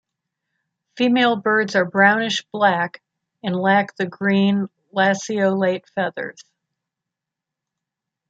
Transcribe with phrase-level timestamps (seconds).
[0.97, 3.03] Female birds are brownish black
[3.43, 6.43] and lack the green lanceolate feathers.